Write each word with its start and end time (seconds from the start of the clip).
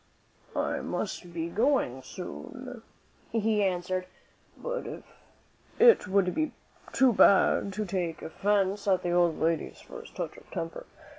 "I 0.55 0.79
must 0.79 1.31
be 1.31 1.47
going 1.47 2.01
soon," 2.01 2.81
he 3.31 3.63
answered; 3.63 4.07
"but 4.57 5.03
it 5.77 6.07
would 6.07 6.33
be 6.33 6.53
too 6.91 7.13
bad 7.13 7.71
to 7.73 7.85
take 7.85 8.23
offence 8.23 8.87
at 8.87 9.03
the 9.03 9.11
old 9.11 9.39
lady's 9.39 9.79
first 9.79 10.15
touch 10.15 10.37
of 10.37 10.49
temper. 10.49 10.87